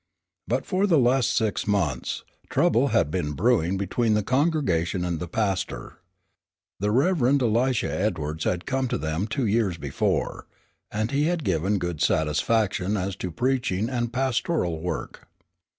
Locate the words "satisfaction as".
12.01-13.15